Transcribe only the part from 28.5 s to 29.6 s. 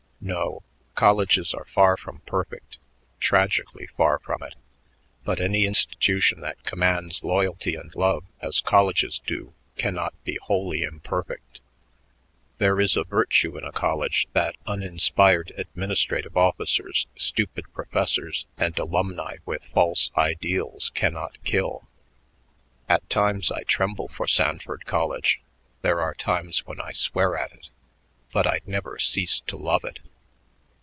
never cease to